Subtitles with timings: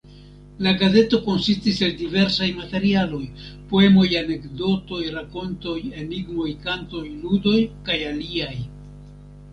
[0.67, 3.21] La gazeto konsistis el diversaj materialoj:
[3.73, 7.59] poemoj, anekdotoj, rakontoj, enigmoj, kantoj, ludoj
[7.91, 8.53] kaj aliaj.